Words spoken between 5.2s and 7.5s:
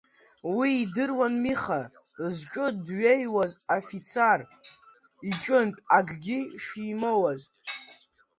иҿынтә акгьы шимоуаз.